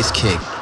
[0.00, 0.59] place kick.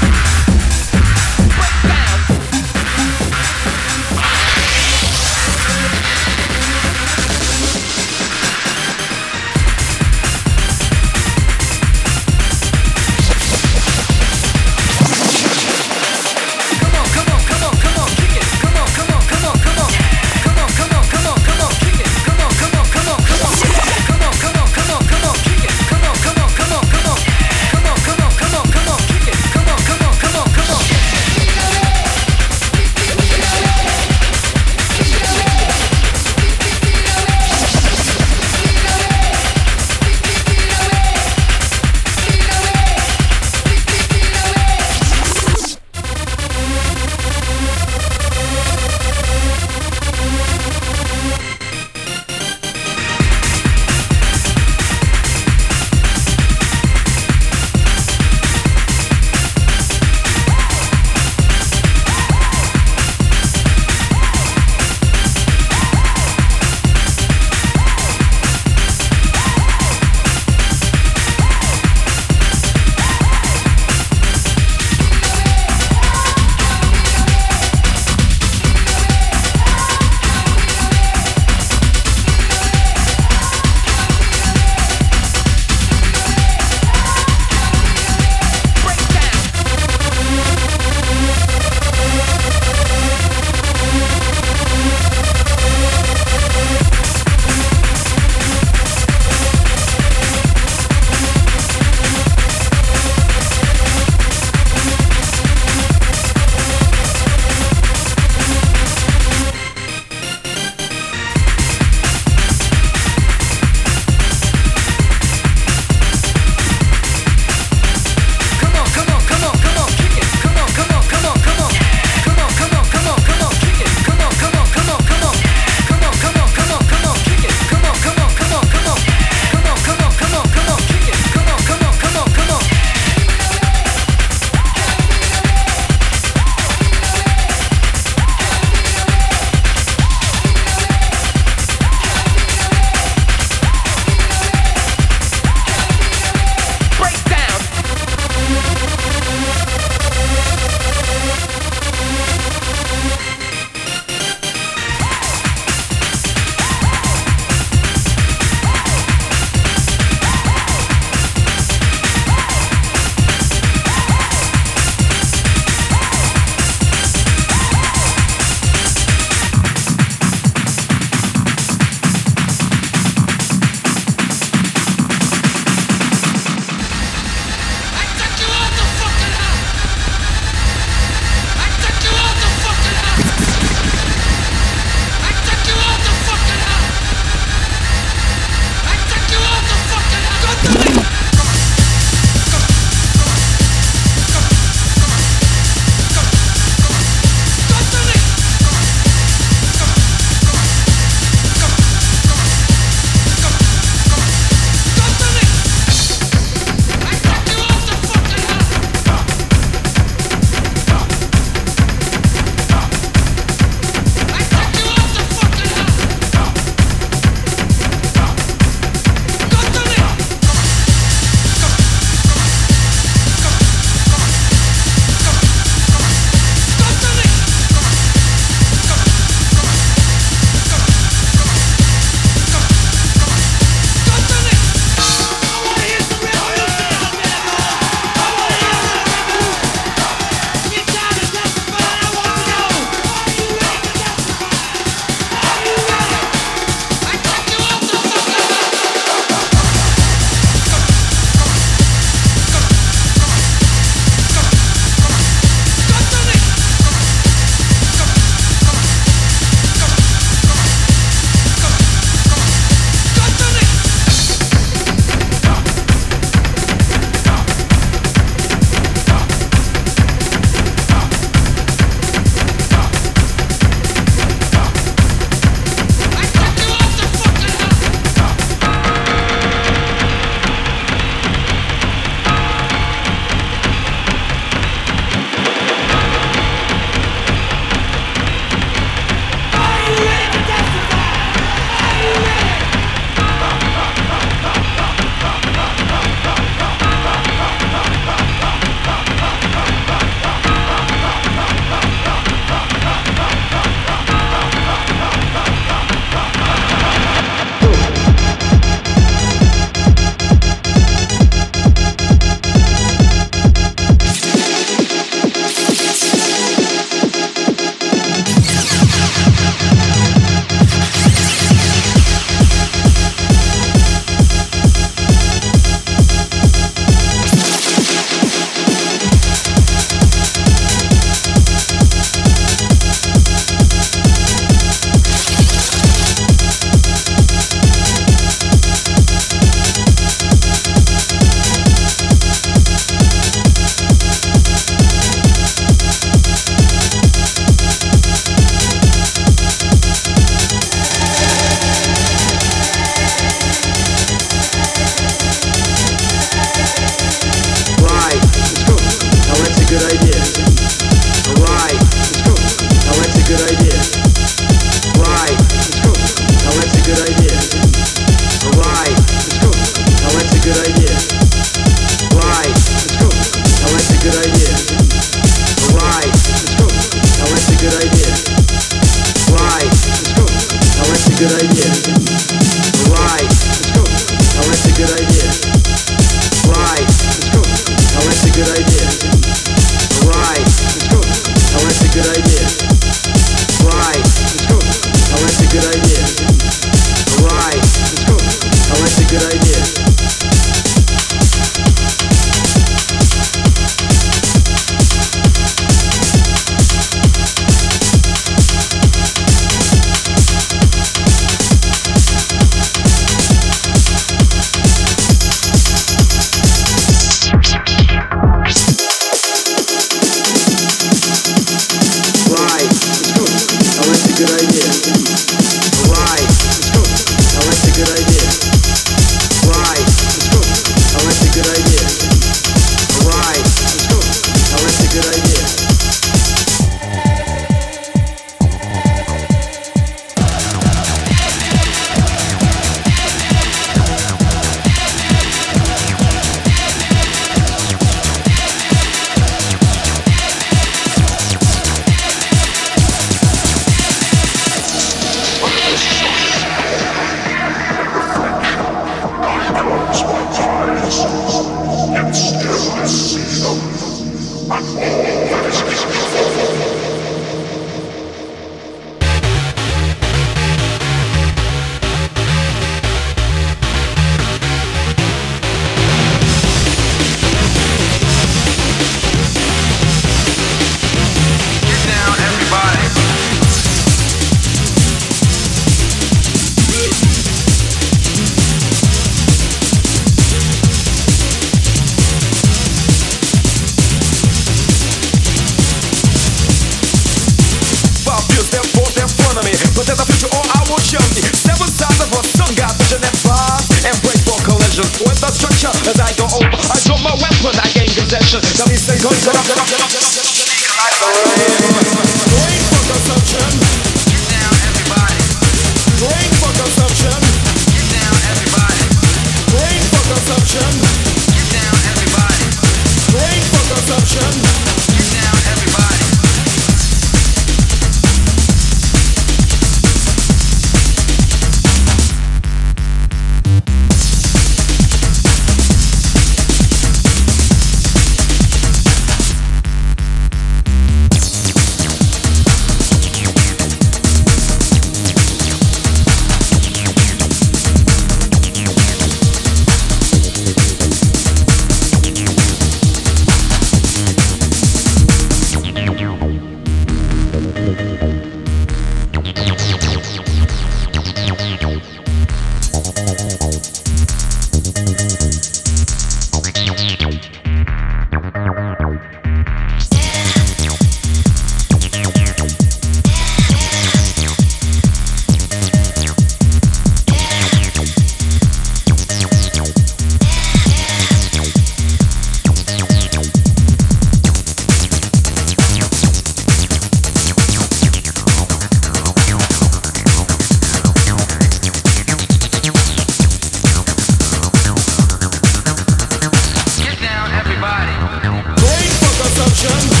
[599.63, 600.00] Attention